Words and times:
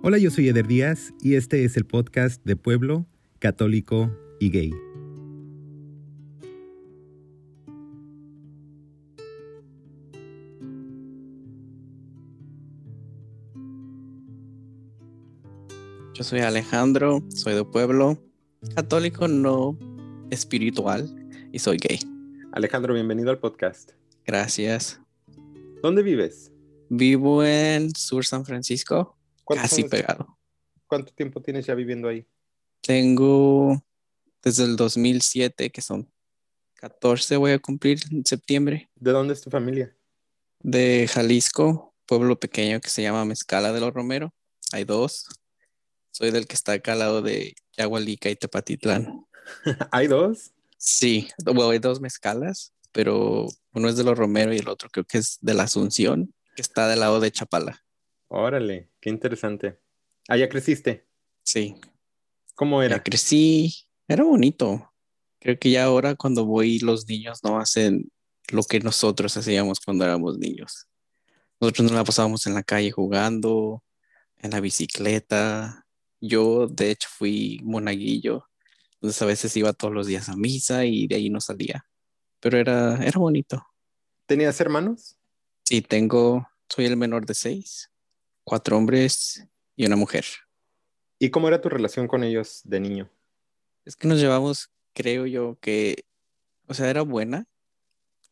Hola, 0.00 0.16
yo 0.18 0.30
soy 0.30 0.48
Eder 0.48 0.68
Díaz 0.68 1.12
y 1.20 1.34
este 1.34 1.64
es 1.64 1.76
el 1.76 1.84
podcast 1.84 2.44
de 2.44 2.54
Pueblo, 2.54 3.04
Católico 3.40 4.16
y 4.38 4.48
Gay. 4.48 4.70
Yo 16.14 16.22
soy 16.22 16.40
Alejandro, 16.40 17.24
soy 17.34 17.54
de 17.54 17.64
Pueblo, 17.64 18.22
católico 18.76 19.26
no 19.26 19.76
espiritual 20.30 21.12
y 21.50 21.58
soy 21.58 21.76
gay. 21.78 21.98
Alejandro, 22.52 22.94
bienvenido 22.94 23.30
al 23.30 23.40
podcast. 23.40 23.94
Gracias. 24.24 25.00
¿Dónde 25.82 26.04
vives? 26.04 26.52
Vivo 26.88 27.42
en 27.42 27.92
Sur 27.96 28.24
San 28.24 28.44
Francisco, 28.44 29.17
casi 29.56 29.84
pegado. 29.84 30.38
¿Cuánto 30.86 31.12
tiempo 31.12 31.42
tienes 31.42 31.66
ya 31.66 31.74
viviendo 31.74 32.08
ahí? 32.08 32.26
Tengo 32.80 33.82
desde 34.42 34.64
el 34.64 34.76
2007, 34.76 35.70
que 35.70 35.82
son 35.82 36.10
14, 36.74 37.36
voy 37.36 37.52
a 37.52 37.58
cumplir 37.58 38.00
en 38.10 38.24
septiembre. 38.24 38.88
¿De 38.94 39.10
dónde 39.10 39.34
es 39.34 39.40
tu 39.40 39.50
familia? 39.50 39.94
De 40.60 41.08
Jalisco, 41.12 41.94
pueblo 42.06 42.38
pequeño 42.38 42.80
que 42.80 42.90
se 42.90 43.02
llama 43.02 43.24
Mezcala 43.24 43.72
de 43.72 43.80
los 43.80 43.92
Romero. 43.92 44.32
Hay 44.72 44.84
dos. 44.84 45.26
Soy 46.10 46.30
del 46.30 46.46
que 46.46 46.54
está 46.54 46.72
acá 46.72 46.92
al 46.92 47.00
lado 47.00 47.22
de 47.22 47.54
Yagualica 47.76 48.30
y 48.30 48.36
Tepatitlán. 48.36 49.26
¿Hay 49.92 50.06
dos? 50.06 50.52
Sí, 50.76 51.28
bueno, 51.44 51.70
hay 51.70 51.80
dos 51.80 52.00
mezcalas, 52.00 52.72
pero 52.92 53.46
uno 53.72 53.88
es 53.88 53.96
de 53.96 54.04
los 54.04 54.16
Romero 54.16 54.54
y 54.54 54.58
el 54.58 54.68
otro 54.68 54.88
creo 54.88 55.04
que 55.04 55.18
es 55.18 55.38
de 55.40 55.54
la 55.54 55.64
Asunción, 55.64 56.32
que 56.54 56.62
está 56.62 56.88
del 56.88 57.00
lado 57.00 57.20
de 57.20 57.32
Chapala. 57.32 57.84
Órale, 58.28 58.90
qué 59.00 59.10
interesante. 59.10 59.78
¿Allá 60.28 60.48
creciste? 60.48 61.06
Sí. 61.42 61.74
¿Cómo 62.54 62.82
era? 62.82 62.96
Ya 62.96 63.02
crecí, 63.02 63.74
era 64.06 64.24
bonito. 64.24 64.92
Creo 65.40 65.58
que 65.58 65.70
ya 65.70 65.84
ahora 65.84 66.14
cuando 66.14 66.44
voy 66.44 66.78
los 66.80 67.06
niños 67.08 67.42
no 67.42 67.58
hacen 67.58 68.10
lo 68.50 68.62
que 68.64 68.80
nosotros 68.80 69.36
hacíamos 69.36 69.80
cuando 69.80 70.04
éramos 70.04 70.38
niños. 70.38 70.86
Nosotros 71.60 71.84
nos 71.84 71.92
la 71.92 72.04
pasábamos 72.04 72.46
en 72.46 72.54
la 72.54 72.62
calle 72.62 72.90
jugando, 72.90 73.82
en 74.38 74.50
la 74.50 74.60
bicicleta, 74.60 75.86
yo, 76.20 76.66
de 76.66 76.90
hecho, 76.90 77.08
fui 77.10 77.60
monaguillo, 77.62 78.48
entonces 78.94 79.22
a 79.22 79.26
veces 79.26 79.56
iba 79.56 79.72
todos 79.72 79.94
los 79.94 80.06
días 80.06 80.28
a 80.28 80.36
misa 80.36 80.84
y 80.84 81.06
de 81.06 81.16
ahí 81.16 81.30
no 81.30 81.40
salía, 81.40 81.84
pero 82.40 82.58
era, 82.58 83.04
era 83.04 83.18
bonito. 83.18 83.64
¿Tenías 84.26 84.60
hermanos? 84.60 85.16
Sí, 85.64 85.80
tengo, 85.82 86.48
soy 86.68 86.86
el 86.86 86.96
menor 86.96 87.24
de 87.26 87.34
seis, 87.34 87.90
cuatro 88.48 88.76
hombres 88.76 89.46
y 89.76 89.86
una 89.86 89.96
mujer. 89.96 90.24
¿Y 91.18 91.30
cómo 91.30 91.48
era 91.48 91.60
tu 91.60 91.68
relación 91.68 92.08
con 92.08 92.24
ellos 92.24 92.62
de 92.64 92.80
niño? 92.80 93.10
Es 93.84 93.94
que 93.94 94.08
nos 94.08 94.20
llevamos, 94.20 94.70
creo 94.92 95.26
yo, 95.26 95.58
que, 95.60 96.04
o 96.66 96.74
sea, 96.74 96.90
era 96.90 97.02
buena, 97.02 97.46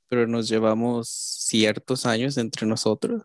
pero 0.09 0.27
nos 0.27 0.49
llevamos 0.49 1.09
ciertos 1.09 2.07
años 2.07 2.37
entre 2.39 2.67
nosotros 2.67 3.23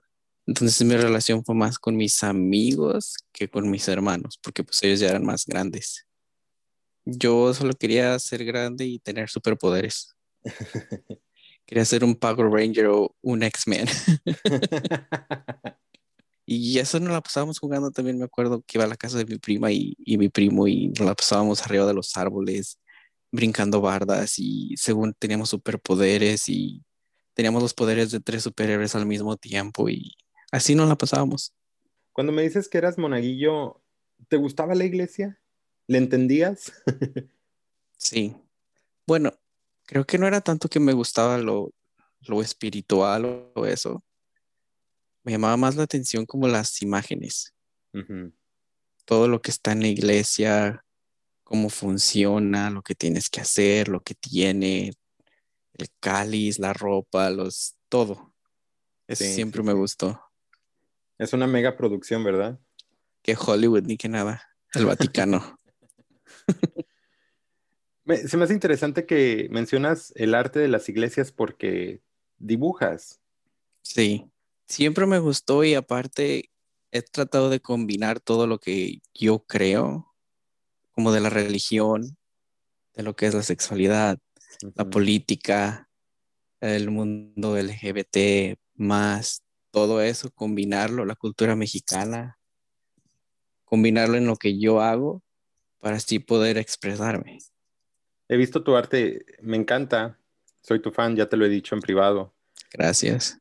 entonces 0.48 0.86
mi 0.86 0.96
relación 0.98 1.46
fue 1.46 1.56
más 1.56 1.78
con 1.78 1.96
mis 1.96 2.24
amigos 2.24 3.16
que 3.32 3.50
con 3.50 3.70
mis 3.70 3.88
hermanos, 3.88 4.40
porque 4.42 4.64
pues 4.64 4.82
ellos 4.84 5.00
ya 5.00 5.10
eran 5.10 5.26
más 5.26 5.46
grandes. 5.46 6.06
Yo 7.06 7.54
solo 7.54 7.74
quería 7.74 8.18
ser 8.20 8.44
grande 8.46 8.86
y 8.86 9.00
tener 9.00 9.30
superpoderes. 9.30 10.16
quería 11.66 11.86
ser 11.86 12.04
un 12.04 12.16
Power 12.16 12.50
Ranger 12.50 12.88
o 12.88 13.16
un 13.22 13.44
X-Men. 13.44 13.88
y 16.58 16.80
eso 16.80 17.00
nos 17.00 17.12
la 17.12 17.22
pasábamos 17.22 17.60
jugando 17.60 17.92
también, 17.92 18.18
me 18.18 18.26
acuerdo 18.26 18.64
que 18.66 18.78
iba 18.78 18.86
a 18.86 18.88
la 18.88 18.98
casa 18.98 19.18
de 19.18 19.26
mi 19.26 19.38
prima 19.38 19.72
y, 19.72 19.96
y 20.00 20.18
mi 20.18 20.30
primo 20.30 20.68
y 20.68 20.90
nos 20.90 21.02
la 21.08 21.16
pasábamos 21.16 21.64
arriba 21.64 21.86
de 21.86 21.94
los 21.94 22.16
árboles, 22.18 22.80
brincando 23.32 23.82
bardas 23.82 24.40
y 24.40 24.76
según 24.78 25.14
teníamos 25.14 25.50
superpoderes 25.50 26.50
y 26.50 26.84
teníamos 27.34 27.62
los 27.62 27.74
poderes 27.74 28.12
de 28.12 28.20
tres 28.20 28.44
superhéroes 28.44 28.96
al 28.96 29.06
mismo 29.06 29.38
tiempo 29.38 29.90
y 29.90 30.16
Así 30.52 30.76
nos 30.76 30.90
la 30.90 30.98
pasábamos. 30.98 31.56
Cuando 32.12 32.34
me 32.34 32.42
dices 32.42 32.68
que 32.68 32.78
eras 32.78 32.98
monaguillo, 32.98 33.82
¿te 34.28 34.36
gustaba 34.36 34.76
la 34.76 34.84
iglesia? 34.84 35.40
¿Le 35.88 35.98
entendías? 35.98 36.74
sí. 37.98 38.36
Bueno, 39.08 39.34
creo 39.86 40.06
que 40.06 40.18
no 40.18 40.28
era 40.28 40.42
tanto 40.42 40.68
que 40.68 40.82
me 40.82 40.92
gustaba 40.92 41.38
lo, 41.38 41.74
espiritual 42.42 43.52
o 43.56 43.66
eso. 43.66 44.04
Me 45.24 45.32
llamaba 45.32 45.58
más 45.58 45.76
la 45.76 45.84
atención 45.84 46.26
como 46.26 46.48
las 46.48 46.82
imágenes. 46.82 47.54
Todo 49.06 49.28
lo 49.28 49.42
que 49.42 49.52
está 49.52 49.72
en 49.72 49.82
la 49.82 49.88
iglesia, 49.88 50.84
cómo 51.44 51.70
funciona, 51.70 52.70
lo 52.70 52.82
que 52.82 52.96
tienes 52.96 53.30
que 53.30 53.42
hacer, 53.42 53.88
lo 53.90 54.02
que 54.02 54.16
tiene, 54.16 54.94
el 55.74 55.88
cáliz, 56.00 56.60
la 56.60 56.74
ropa, 56.74 57.30
los, 57.30 57.76
todo. 57.90 58.34
Eso 59.08 59.26
siempre 59.26 59.62
me 59.62 59.74
gustó. 59.74 60.22
Es 61.18 61.34
una 61.34 61.48
mega 61.48 61.76
producción, 61.76 62.24
¿verdad? 62.24 62.60
Que 63.22 63.36
Hollywood 63.38 63.84
ni 63.84 63.98
que 63.98 64.10
nada. 64.10 64.42
El 64.74 64.86
Vaticano. 64.86 65.60
se 68.26 68.38
me 68.38 68.44
hace 68.44 68.54
interesante 68.54 69.06
que 69.06 69.48
mencionas 69.52 70.14
el 70.16 70.34
arte 70.34 70.60
de 70.60 70.68
las 70.68 70.90
iglesias 70.90 71.32
porque 71.32 72.02
dibujas. 72.38 73.22
Sí, 73.82 74.32
siempre 74.68 75.06
me 75.06 75.20
gustó 75.20 75.64
y 75.64 75.74
aparte 75.74 76.52
he 76.92 77.02
tratado 77.02 77.50
de 77.50 77.60
combinar 77.60 78.20
todo 78.20 78.48
lo 78.48 78.60
que 78.60 79.02
yo 79.14 79.46
creo, 79.46 80.14
como 80.92 81.12
de 81.12 81.22
la 81.22 81.30
religión, 81.30 82.18
de 82.94 83.04
lo 83.04 83.16
que 83.16 83.28
es 83.28 83.34
la 83.34 83.44
sexualidad, 83.44 84.20
la 84.76 84.90
política, 84.90 85.90
el 86.60 86.92
mundo 86.92 87.58
LGBT, 87.58 88.60
más 88.76 89.44
todo 89.72 90.02
eso, 90.02 90.32
combinarlo, 90.32 91.06
la 91.06 91.16
cultura 91.16 91.56
mexicana, 91.56 92.38
combinarlo 93.64 94.18
en 94.18 94.28
lo 94.28 94.36
que 94.36 94.60
yo 94.60 94.82
hago 94.82 95.24
para 95.80 95.96
así 95.96 96.20
poder 96.20 96.58
expresarme. 96.58 97.40
He 98.28 98.38
visto 98.38 98.64
tu 98.64 98.76
arte, 98.76 99.26
me 99.42 99.58
encanta, 99.58 100.20
soy 100.62 100.82
tu 100.82 100.92
fan, 100.92 101.16
ya 101.16 101.28
te 101.28 101.38
lo 101.38 101.46
he 101.46 101.50
dicho 101.50 101.74
en 101.74 101.82
privado. 101.82 102.34
Gracias. 102.72 103.41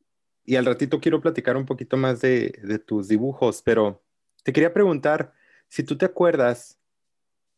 Y 0.51 0.57
al 0.57 0.67
ratito 0.67 0.99
quiero 0.99 1.21
platicar 1.21 1.57
un 1.57 1.65
poquito 1.65 1.97
más 1.97 2.21
de, 2.21 2.59
de 2.65 2.81
tus 2.81 3.07
dibujos, 3.07 3.63
pero 3.63 4.03
te 4.43 4.53
quería 4.53 4.75
preguntar 4.75 5.33
si 5.69 5.85
tú 5.85 5.97
te 5.97 6.07
acuerdas 6.07 6.77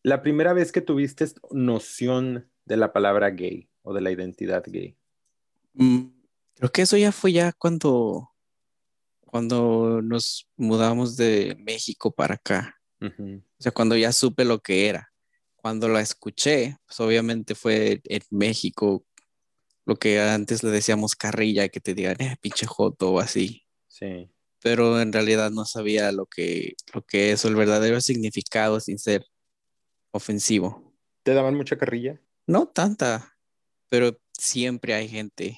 la 0.03 0.21
primera 0.21 0.53
vez 0.53 0.73
que 0.73 0.83
tuviste 0.83 1.25
noción 1.53 2.51
de 2.67 2.77
la 2.77 2.93
palabra 2.93 3.31
gay 3.31 3.71
o 3.81 3.95
de 3.95 4.03
la 4.03 4.11
identidad 4.11 4.63
gay. 4.67 4.95
Mm, 5.73 6.03
creo 6.57 6.71
que 6.71 6.83
eso 6.83 6.99
ya 6.99 7.13
fue 7.13 7.33
ya 7.33 7.53
cuando 7.53 8.29
cuando 9.25 10.03
nos 10.03 10.47
mudamos 10.59 11.17
de 11.17 11.57
México 11.61 12.15
para 12.15 12.35
acá. 12.35 12.79
O 13.01 13.09
sea, 13.59 13.73
cuando 13.73 13.97
ya 13.97 14.13
supe 14.13 14.45
lo 14.45 14.61
que 14.61 14.91
era. 14.91 15.11
Cuando 15.57 15.89
la 15.89 16.03
escuché, 16.03 16.77
pues 16.85 17.01
obviamente 17.01 17.55
fue 17.55 18.03
en 18.05 18.23
México 18.29 19.07
lo 19.85 19.97
que 19.97 20.21
antes 20.21 20.63
le 20.63 20.71
decíamos 20.71 21.15
carrilla, 21.15 21.69
que 21.69 21.81
te 21.81 21.95
digan, 21.95 22.17
eh, 22.21 22.37
pinche 22.41 22.67
joto 22.67 23.13
o 23.13 23.21
así. 23.21 23.65
Sí. 23.89 24.31
Pero 24.63 25.01
en 25.01 25.13
realidad 25.13 25.51
no 25.51 25.65
sabía 25.65 26.13
lo 26.13 26.27
que, 26.27 26.75
lo 26.95 27.03
que 27.03 27.33
es, 27.33 27.45
el 27.45 27.57
verdadero 27.57 28.01
significado 28.01 28.79
sin 28.81 28.99
ser 28.99 29.27
ofensivo. 30.13 30.95
¿Te 31.25 31.35
daban 31.35 31.57
mucha 31.57 31.77
carrilla? 31.77 32.21
No 32.47 32.69
tanta, 32.69 33.37
pero 33.89 34.19
siempre 34.33 34.95
hay 34.95 35.09
gente. 35.09 35.57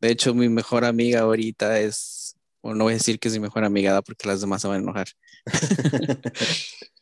De 0.00 0.10
hecho, 0.10 0.34
mi 0.34 0.48
mejor 0.48 0.84
amiga 0.84 1.20
ahorita 1.20 1.80
es 1.80 2.28
o 2.60 2.74
no 2.74 2.84
voy 2.84 2.92
a 2.92 2.96
decir 2.96 3.18
que 3.18 3.28
es 3.28 3.34
mi 3.34 3.40
mejor 3.40 3.64
amiga 3.64 4.00
porque 4.02 4.28
las 4.28 4.40
demás 4.40 4.62
se 4.62 4.68
van 4.68 4.78
a 4.78 4.82
enojar. 4.82 5.08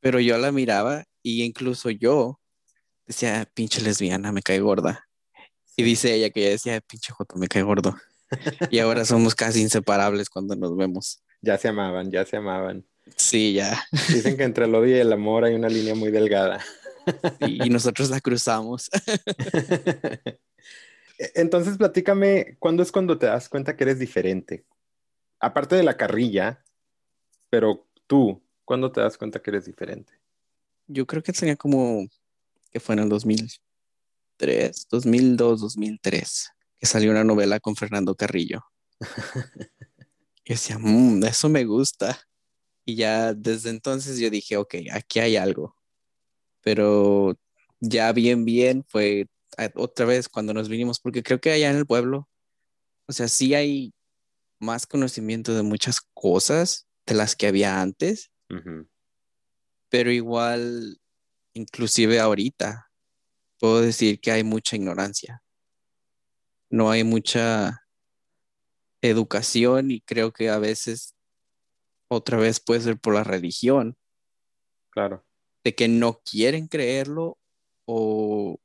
Pero 0.00 0.20
yo 0.20 0.36
la 0.38 0.52
miraba 0.52 1.04
y 1.22 1.42
incluso 1.42 1.90
yo 1.90 2.40
decía, 3.06 3.48
pinche 3.54 3.80
lesbiana, 3.80 4.32
me 4.32 4.42
cae 4.42 4.60
gorda. 4.60 5.08
Y 5.76 5.82
dice 5.82 6.14
ella 6.14 6.30
que 6.30 6.40
ella 6.40 6.50
decía, 6.50 6.80
pinche 6.80 7.12
joto, 7.12 7.36
me 7.36 7.48
cae 7.48 7.62
gordo. 7.62 7.94
y 8.70 8.78
ahora 8.78 9.04
somos 9.04 9.34
casi 9.34 9.60
inseparables 9.60 10.28
cuando 10.28 10.56
nos 10.56 10.76
vemos. 10.76 11.22
Ya 11.42 11.58
se 11.58 11.68
amaban, 11.68 12.10
ya 12.10 12.24
se 12.24 12.36
amaban. 12.36 12.86
Sí, 13.16 13.52
ya. 13.52 13.84
Dicen 14.08 14.36
que 14.36 14.44
entre 14.44 14.64
el 14.64 14.74
odio 14.74 14.96
y 14.96 15.00
el 15.00 15.12
amor 15.12 15.44
hay 15.44 15.54
una 15.54 15.68
línea 15.68 15.94
muy 15.94 16.10
delgada. 16.10 16.64
y 17.40 17.68
nosotros 17.70 18.10
la 18.10 18.20
cruzamos. 18.20 18.90
E-, 21.18 21.32
entonces, 21.36 21.76
platícame, 21.76 22.56
¿cuándo 22.58 22.82
es 22.82 22.90
cuando 22.90 23.18
te 23.18 23.26
das 23.26 23.48
cuenta 23.48 23.76
que 23.76 23.84
eres 23.84 23.98
diferente? 23.98 24.64
Aparte 25.38 25.76
de 25.76 25.82
la 25.82 25.96
carrilla, 25.96 26.64
pero 27.50 27.86
tú, 28.06 28.42
¿cuándo 28.64 28.90
te 28.90 29.00
das 29.00 29.16
cuenta 29.16 29.40
que 29.40 29.50
eres 29.50 29.66
diferente? 29.66 30.12
Yo 30.86 31.06
creo 31.06 31.22
que 31.22 31.32
tenía 31.32 31.56
como 31.56 32.06
que 32.72 32.80
fue 32.80 32.94
en 32.94 33.00
el 33.00 33.08
2003, 34.38 34.86
2002, 34.90 35.60
2003, 35.60 36.50
que 36.78 36.86
salió 36.86 37.10
una 37.10 37.24
novela 37.24 37.60
con 37.60 37.76
Fernando 37.76 38.14
Carrillo. 38.14 38.64
y 40.44 40.52
decía, 40.52 40.78
mmm, 40.78 41.24
eso 41.24 41.48
me 41.48 41.64
gusta. 41.64 42.18
Y 42.84 42.96
ya 42.96 43.32
desde 43.32 43.70
entonces 43.70 44.18
yo 44.18 44.30
dije, 44.30 44.56
ok, 44.56 44.74
aquí 44.92 45.20
hay 45.20 45.36
algo. 45.36 45.76
Pero 46.60 47.38
ya 47.80 48.12
bien, 48.12 48.44
bien 48.44 48.84
fue 48.88 49.26
otra 49.74 50.06
vez 50.06 50.28
cuando 50.28 50.52
nos 50.52 50.68
vinimos, 50.68 51.00
porque 51.00 51.22
creo 51.22 51.40
que 51.40 51.52
allá 51.52 51.70
en 51.70 51.76
el 51.76 51.86
pueblo, 51.86 52.28
o 53.06 53.12
sea, 53.12 53.28
sí 53.28 53.54
hay 53.54 53.94
más 54.58 54.86
conocimiento 54.86 55.54
de 55.54 55.62
muchas 55.62 56.00
cosas 56.12 56.86
de 57.06 57.14
las 57.14 57.36
que 57.36 57.46
había 57.46 57.80
antes, 57.80 58.30
pero 59.88 60.10
igual, 60.10 60.98
inclusive 61.52 62.18
ahorita, 62.18 62.83
puedo 63.64 63.80
decir 63.80 64.20
que 64.20 64.30
hay 64.30 64.44
mucha 64.44 64.76
ignorancia. 64.76 65.42
No 66.68 66.90
hay 66.90 67.02
mucha 67.02 67.80
educación 69.00 69.90
y 69.90 70.02
creo 70.02 70.34
que 70.34 70.50
a 70.50 70.58
veces 70.58 71.14
otra 72.08 72.36
vez 72.36 72.60
puede 72.60 72.82
ser 72.82 72.98
por 72.98 73.14
la 73.14 73.24
religión. 73.24 73.96
Claro. 74.90 75.24
De 75.64 75.74
que 75.74 75.88
no 75.88 76.20
quieren 76.30 76.68
creerlo 76.68 77.38
o, 77.86 78.58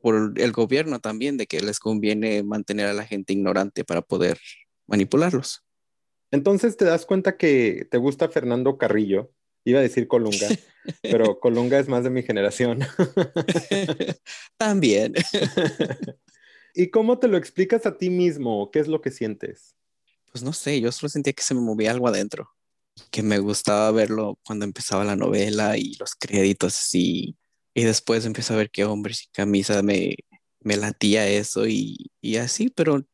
por 0.00 0.32
el 0.36 0.52
gobierno 0.52 0.98
también, 1.00 1.36
de 1.36 1.46
que 1.46 1.60
les 1.60 1.78
conviene 1.78 2.42
mantener 2.42 2.86
a 2.86 2.94
la 2.94 3.04
gente 3.04 3.34
ignorante 3.34 3.84
para 3.84 4.00
poder 4.00 4.38
manipularlos. 4.86 5.66
Entonces 6.30 6.78
te 6.78 6.86
das 6.86 7.04
cuenta 7.04 7.36
que 7.36 7.86
te 7.90 7.98
gusta 7.98 8.30
Fernando 8.30 8.78
Carrillo. 8.78 9.30
Iba 9.66 9.80
a 9.80 9.82
decir 9.82 10.06
Colunga, 10.06 10.48
pero 11.02 11.40
Colunga 11.40 11.80
es 11.80 11.88
más 11.88 12.04
de 12.04 12.10
mi 12.10 12.22
generación. 12.22 12.78
También. 14.56 15.14
¿Y 16.72 16.90
cómo 16.90 17.18
te 17.18 17.26
lo 17.26 17.36
explicas 17.36 17.84
a 17.84 17.98
ti 17.98 18.08
mismo? 18.08 18.70
¿Qué 18.70 18.78
es 18.78 18.86
lo 18.86 19.00
que 19.00 19.10
sientes? 19.10 19.74
Pues 20.30 20.44
no 20.44 20.52
sé, 20.52 20.80
yo 20.80 20.92
solo 20.92 21.08
sentía 21.08 21.32
que 21.32 21.42
se 21.42 21.52
me 21.52 21.62
movía 21.62 21.90
algo 21.90 22.06
adentro, 22.06 22.48
que 23.10 23.24
me 23.24 23.40
gustaba 23.40 23.90
verlo 23.90 24.38
cuando 24.44 24.64
empezaba 24.64 25.04
la 25.04 25.16
novela 25.16 25.76
y 25.76 25.94
los 25.94 26.14
créditos 26.14 26.94
y, 26.94 27.36
y 27.74 27.82
después 27.82 28.24
empecé 28.24 28.52
a 28.54 28.58
ver 28.58 28.70
que 28.70 28.84
hombres 28.84 29.24
y 29.24 29.32
camisa 29.32 29.82
me, 29.82 30.14
me 30.60 30.76
latía 30.76 31.26
eso 31.26 31.66
y, 31.66 32.12
y 32.20 32.36
así, 32.36 32.70
pero 32.70 33.04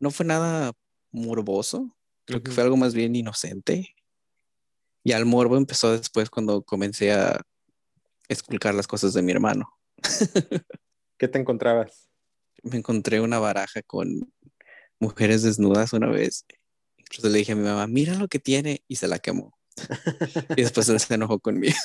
no 0.00 0.10
fue 0.10 0.26
nada 0.26 0.72
morboso, 1.12 1.96
creo 2.24 2.42
que 2.42 2.50
fue 2.50 2.64
algo 2.64 2.76
más 2.76 2.92
bien 2.92 3.14
inocente. 3.14 3.94
Y 5.02 5.12
al 5.12 5.26
morbo 5.26 5.56
empezó 5.56 5.96
después 5.96 6.30
cuando 6.30 6.62
comencé 6.62 7.12
a 7.12 7.40
esculcar 8.28 8.74
las 8.74 8.86
cosas 8.86 9.12
de 9.14 9.22
mi 9.22 9.32
hermano. 9.32 9.68
¿Qué 11.18 11.28
te 11.28 11.38
encontrabas? 11.38 12.08
Me 12.62 12.76
encontré 12.76 13.20
una 13.20 13.38
baraja 13.38 13.82
con 13.82 14.32
mujeres 14.98 15.42
desnudas 15.42 15.92
una 15.92 16.08
vez. 16.08 16.44
Incluso 16.98 17.28
le 17.28 17.38
dije 17.38 17.52
a 17.52 17.56
mi 17.56 17.64
mamá, 17.64 17.86
mira 17.86 18.14
lo 18.14 18.28
que 18.28 18.38
tiene, 18.38 18.84
y 18.86 18.96
se 18.96 19.08
la 19.08 19.18
quemó. 19.18 19.58
y 20.56 20.62
después 20.62 20.86
se 20.86 21.14
enojó 21.14 21.38
conmigo. 21.40 21.76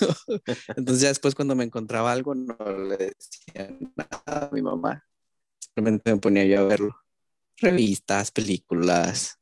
Entonces 0.75 1.01
ya 1.01 1.09
después 1.09 1.35
cuando 1.35 1.55
me 1.55 1.63
encontraba 1.63 2.11
algo 2.11 2.35
no 2.35 2.55
le 2.87 2.97
decía 2.97 3.77
nada 3.95 4.47
a 4.47 4.49
mi 4.51 4.61
mamá. 4.61 5.03
Simplemente 5.59 6.13
me 6.13 6.19
ponía 6.19 6.45
yo 6.45 6.59
a 6.59 6.63
verlo. 6.63 6.95
Revistas, 7.57 8.31
películas. 8.31 9.39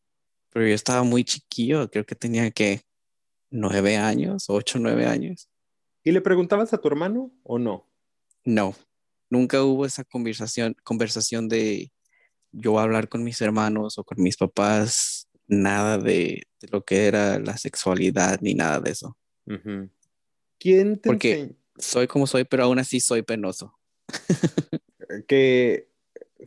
Pero 0.49 0.67
yo 0.67 0.75
estaba 0.75 1.03
muy 1.03 1.23
chiquillo, 1.23 1.89
creo 1.89 2.05
que 2.05 2.15
tenía 2.15 2.49
que 2.51 2.83
nueve 3.53 3.97
años, 3.97 4.45
ocho, 4.49 4.79
nueve 4.79 5.05
años. 5.05 5.47
¿Y 6.03 6.11
le 6.11 6.21
preguntabas 6.21 6.73
a 6.73 6.79
tu 6.79 6.87
hermano 6.87 7.31
o 7.43 7.59
no? 7.59 7.87
No, 8.43 8.75
nunca 9.29 9.63
hubo 9.63 9.85
esa 9.85 10.03
conversación, 10.03 10.75
conversación 10.83 11.47
de 11.47 11.91
yo 12.51 12.79
hablar 12.79 13.07
con 13.07 13.23
mis 13.23 13.39
hermanos 13.41 13.97
o 13.97 14.03
con 14.03 14.21
mis 14.21 14.37
papás, 14.37 15.29
nada 15.47 15.97
de, 15.97 16.43
lo 16.71 16.83
que 16.83 17.05
era 17.05 17.39
la 17.39 17.57
sexualidad 17.57 18.39
ni 18.41 18.53
nada 18.53 18.79
de 18.79 18.91
eso. 18.91 19.17
¿Quién 20.59 20.97
te 20.97 21.09
Porque 21.09 21.55
soy 21.77 22.07
como 22.07 22.27
soy, 22.27 22.43
pero 22.43 22.63
aún 22.63 22.79
así 22.79 22.99
soy 22.99 23.21
penoso. 23.21 23.77
que 25.27 25.89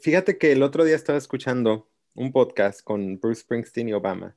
fíjate 0.01 0.39
que 0.39 0.53
el 0.53 0.63
otro 0.63 0.85
día 0.85 0.97
estaba 0.97 1.19
escuchando 1.19 1.89
un 2.15 2.33
podcast 2.33 2.83
con 2.83 3.19
Bruce 3.21 3.43
Springsteen 3.43 3.91
y 3.91 3.93
Obama. 3.93 4.37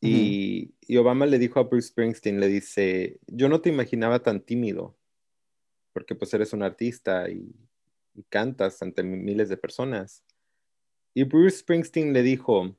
Y, 0.00 0.74
Obama 0.96 1.26
le 1.26 1.38
dijo 1.38 1.58
a 1.58 1.64
Bruce 1.64 1.88
Springsteen, 1.88 2.40
le 2.40 2.48
dice, 2.48 3.18
yo 3.26 3.48
no 3.48 3.60
te 3.60 3.68
imaginaba 3.68 4.22
tan 4.22 4.40
tímido, 4.40 4.96
porque 5.92 6.14
pues 6.14 6.32
eres 6.34 6.52
un 6.52 6.62
artista 6.62 7.28
y, 7.28 7.54
cantas 8.30 8.80
ante 8.80 9.02
miles 9.02 9.50
de 9.50 9.58
personas. 9.58 10.24
Y 11.12 11.24
Bruce 11.24 11.58
Springsteen 11.58 12.14
le 12.14 12.22
dijo, 12.22 12.74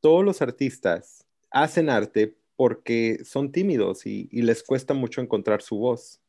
todos 0.00 0.24
los 0.24 0.40
artistas 0.40 1.26
hacen 1.50 1.90
arte 1.90 2.36
porque 2.56 3.20
son 3.24 3.52
tímidos 3.52 4.06
y, 4.06 4.28
y 4.32 4.42
les 4.42 4.62
cuesta 4.62 4.94
mucho 4.94 5.20
encontrar 5.20 5.60
su 5.60 5.76
voz. 5.76 6.22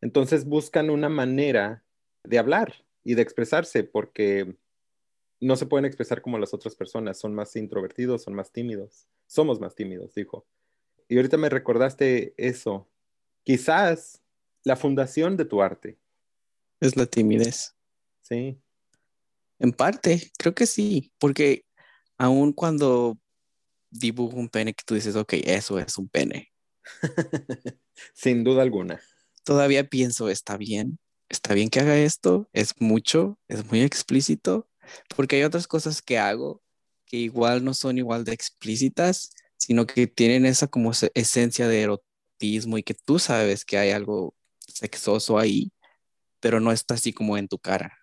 Entonces 0.00 0.46
buscan 0.46 0.88
una 0.88 1.10
manera 1.10 1.84
de 2.24 2.38
hablar 2.38 2.86
y 3.04 3.14
de 3.14 3.22
expresarse 3.22 3.84
porque 3.84 4.56
no 5.40 5.56
se 5.56 5.66
pueden 5.66 5.84
expresar 5.84 6.22
como 6.22 6.38
las 6.38 6.54
otras 6.54 6.74
personas, 6.74 7.18
son 7.18 7.34
más 7.34 7.54
introvertidos, 7.56 8.22
son 8.22 8.34
más 8.34 8.52
tímidos, 8.52 9.06
somos 9.26 9.60
más 9.60 9.74
tímidos, 9.74 10.14
dijo. 10.14 10.46
Y 11.08 11.16
ahorita 11.16 11.36
me 11.36 11.48
recordaste 11.48 12.34
eso. 12.36 12.88
Quizás 13.44 14.22
la 14.64 14.76
fundación 14.76 15.36
de 15.36 15.44
tu 15.44 15.62
arte. 15.62 15.98
Es 16.80 16.96
la 16.96 17.06
timidez. 17.06 17.74
Sí. 18.22 18.58
En 19.58 19.72
parte, 19.72 20.30
creo 20.36 20.54
que 20.54 20.66
sí, 20.66 21.12
porque 21.18 21.64
aun 22.18 22.52
cuando 22.52 23.18
dibujo 23.90 24.36
un 24.36 24.48
pene 24.48 24.74
que 24.74 24.84
tú 24.84 24.94
dices, 24.94 25.16
ok, 25.16 25.34
eso 25.44 25.78
es 25.78 25.96
un 25.96 26.08
pene. 26.08 26.52
Sin 28.14 28.44
duda 28.44 28.62
alguna. 28.62 29.00
Todavía 29.44 29.88
pienso, 29.88 30.28
está 30.28 30.56
bien, 30.56 30.98
está 31.28 31.54
bien 31.54 31.68
que 31.68 31.80
haga 31.80 31.96
esto, 31.96 32.48
es 32.52 32.74
mucho, 32.80 33.38
es 33.48 33.64
muy 33.70 33.82
explícito, 33.82 34.68
porque 35.14 35.36
hay 35.36 35.42
otras 35.44 35.66
cosas 35.66 36.02
que 36.02 36.18
hago 36.18 36.62
que 37.06 37.16
igual 37.16 37.64
no 37.64 37.72
son 37.72 37.98
igual 37.98 38.24
de 38.24 38.32
explícitas, 38.32 39.30
sino 39.56 39.86
que 39.86 40.06
tienen 40.06 40.44
esa 40.44 40.66
como 40.66 40.90
esencia 41.14 41.68
de 41.68 41.82
erotismo 41.82 42.76
y 42.76 42.82
que 42.82 42.94
tú 42.94 43.18
sabes 43.18 43.64
que 43.64 43.78
hay 43.78 43.92
algo 43.92 44.34
sexoso 44.58 45.38
ahí, 45.38 45.72
pero 46.40 46.60
no 46.60 46.72
está 46.72 46.94
así 46.94 47.12
como 47.12 47.38
en 47.38 47.48
tu 47.48 47.58
cara. 47.58 47.96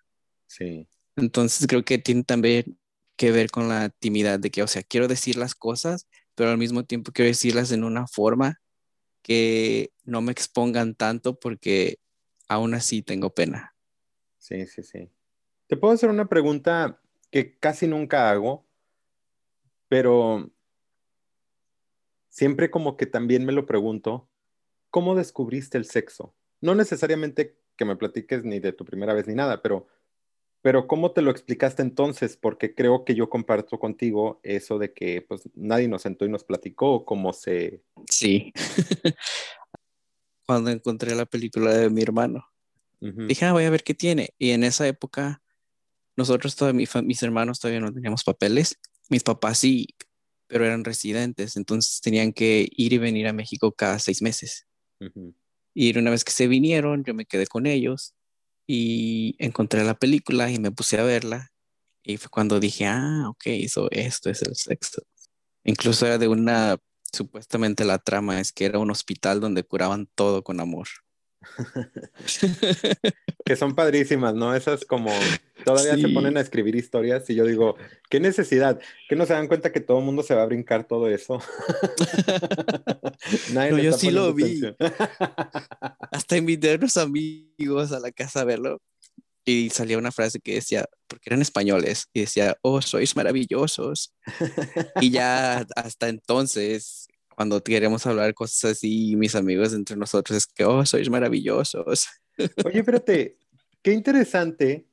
Sí. 0.46 0.88
Entonces 1.16 1.66
creo 1.68 1.84
que 1.84 1.98
tiene 1.98 2.24
también 2.24 2.78
que 3.16 3.30
ver 3.30 3.50
con 3.50 3.68
la 3.68 3.90
timidez 3.90 4.40
de 4.40 4.50
que, 4.50 4.62
o 4.62 4.66
sea, 4.66 4.82
quiero 4.82 5.06
decir 5.06 5.36
las 5.36 5.54
cosas, 5.54 6.08
pero 6.34 6.50
al 6.50 6.58
mismo 6.58 6.84
tiempo 6.84 7.12
quiero 7.12 7.28
decirlas 7.28 7.70
en 7.70 7.84
una 7.84 8.08
forma 8.08 8.60
que 9.22 9.92
no 10.02 10.20
me 10.20 10.32
expongan 10.32 10.94
tanto 10.94 11.38
porque 11.38 11.98
aún 12.48 12.74
así 12.74 13.02
tengo 13.02 13.32
pena. 13.32 13.74
Sí, 14.38 14.66
sí, 14.66 14.82
sí. 14.82 15.08
Te 15.66 15.76
puedo 15.76 15.94
hacer 15.94 16.10
una 16.10 16.26
pregunta 16.26 17.00
que 17.30 17.56
casi 17.58 17.86
nunca 17.86 18.30
hago, 18.30 18.66
pero 19.88 20.50
siempre 22.28 22.70
como 22.70 22.96
que 22.96 23.06
también 23.06 23.44
me 23.44 23.52
lo 23.52 23.64
pregunto, 23.64 24.28
¿cómo 24.90 25.14
descubriste 25.14 25.78
el 25.78 25.84
sexo? 25.84 26.34
No 26.60 26.74
necesariamente 26.74 27.56
que 27.76 27.84
me 27.84 27.96
platiques 27.96 28.44
ni 28.44 28.58
de 28.58 28.72
tu 28.72 28.84
primera 28.84 29.14
vez 29.14 29.26
ni 29.26 29.34
nada, 29.34 29.62
pero, 29.62 29.86
pero 30.62 30.86
¿cómo 30.86 31.12
te 31.12 31.22
lo 31.22 31.30
explicaste 31.30 31.82
entonces? 31.82 32.36
Porque 32.36 32.74
creo 32.74 33.04
que 33.04 33.14
yo 33.14 33.30
comparto 33.30 33.78
contigo 33.78 34.40
eso 34.42 34.78
de 34.78 34.92
que 34.92 35.22
pues 35.22 35.48
nadie 35.54 35.86
nos 35.86 36.02
sentó 36.02 36.24
y 36.24 36.28
nos 36.28 36.44
platicó 36.44 37.04
cómo 37.04 37.32
se... 37.32 37.82
Sí. 38.10 38.52
Cuando 40.46 40.70
encontré 40.70 41.14
la 41.14 41.24
película 41.24 41.72
de 41.72 41.88
mi 41.88 42.02
hermano, 42.02 42.46
dije, 43.00 43.46
ah, 43.46 43.52
voy 43.52 43.64
a 43.64 43.70
ver 43.70 43.82
qué 43.82 43.94
tiene. 43.94 44.34
Y 44.38 44.50
en 44.50 44.64
esa 44.64 44.86
época 44.86 45.42
nosotros, 46.16 46.56
todavía, 46.56 46.86
mis 47.02 47.22
hermanos 47.22 47.58
todavía 47.58 47.80
no 47.80 47.92
teníamos 47.92 48.24
papeles, 48.24 48.78
mis 49.08 49.22
papás 49.22 49.58
sí, 49.58 49.88
pero 50.46 50.64
eran 50.64 50.84
residentes, 50.84 51.56
entonces 51.56 52.00
tenían 52.00 52.32
que 52.32 52.68
ir 52.70 52.92
y 52.92 52.98
venir 52.98 53.26
a 53.26 53.32
México 53.32 53.72
cada 53.72 53.98
seis 53.98 54.22
meses. 54.22 54.66
Y 55.74 55.98
una 55.98 56.10
vez 56.10 56.24
que 56.24 56.32
se 56.32 56.46
vinieron, 56.46 57.04
yo 57.04 57.14
me 57.14 57.26
quedé 57.26 57.46
con 57.46 57.66
ellos 57.66 58.14
y 58.66 59.34
encontré 59.38 59.84
la 59.84 59.98
película 59.98 60.50
y 60.50 60.58
me 60.58 60.70
puse 60.70 60.98
a 60.98 61.02
verla. 61.02 61.50
Y 62.02 62.18
fue 62.18 62.30
cuando 62.30 62.60
dije, 62.60 62.86
ah, 62.86 63.24
ok, 63.28 63.42
eso, 63.46 63.90
esto 63.90 64.30
es 64.30 64.42
el 64.42 64.54
sexo. 64.54 65.02
Incluso 65.64 66.06
era 66.06 66.18
de 66.18 66.28
una, 66.28 66.76
supuestamente 67.12 67.84
la 67.84 67.98
trama 67.98 68.40
es 68.40 68.52
que 68.52 68.66
era 68.66 68.78
un 68.78 68.90
hospital 68.90 69.40
donde 69.40 69.64
curaban 69.64 70.08
todo 70.14 70.44
con 70.44 70.60
amor. 70.60 70.86
que 73.44 73.56
son 73.56 73.74
padrísimas, 73.74 74.34
¿no? 74.34 74.54
Esas 74.54 74.84
como 74.84 75.10
todavía 75.64 75.96
se 75.96 76.12
ponen 76.12 76.36
a 76.36 76.40
escribir 76.40 76.76
historias 76.76 77.28
y 77.30 77.34
yo 77.34 77.44
digo, 77.44 77.76
¿qué 78.08 78.20
necesidad? 78.20 78.80
¿Que 79.08 79.16
no 79.16 79.26
se 79.26 79.34
dan 79.34 79.48
cuenta 79.48 79.72
que 79.72 79.80
todo 79.80 79.98
el 79.98 80.04
mundo 80.04 80.22
se 80.22 80.34
va 80.34 80.42
a 80.42 80.46
brincar 80.46 80.86
todo 80.86 81.08
eso? 81.08 81.40
yo 83.82 83.92
sí 83.92 84.10
lo 84.10 84.32
vi. 84.32 84.60
Hasta 86.12 86.36
invité 86.36 86.72
a 86.72 86.76
unos 86.76 86.96
amigos 86.96 87.92
a 87.92 88.00
la 88.00 88.12
casa 88.12 88.40
a 88.40 88.44
verlo 88.44 88.80
y 89.44 89.70
salía 89.70 89.98
una 89.98 90.12
frase 90.12 90.40
que 90.40 90.54
decía, 90.54 90.86
porque 91.06 91.28
eran 91.28 91.42
españoles, 91.42 92.08
y 92.14 92.20
decía, 92.20 92.56
oh, 92.62 92.80
sois 92.80 93.14
maravillosos. 93.14 94.14
y 95.00 95.10
ya 95.10 95.66
hasta 95.76 96.08
entonces 96.08 97.08
cuando 97.34 97.62
queremos 97.62 98.06
hablar 98.06 98.34
cosas 98.34 98.72
así, 98.72 99.16
mis 99.16 99.34
amigos 99.34 99.72
entre 99.74 99.96
nosotros 99.96 100.38
es 100.38 100.46
que, 100.46 100.64
oh, 100.64 100.84
sois 100.86 101.08
maravillosos. 101.10 102.06
Oye, 102.64 102.78
espérate, 102.78 103.38
qué 103.82 103.92
interesante 103.92 104.86